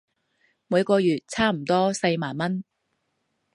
[0.65, 2.63] 每個月差唔多四萬文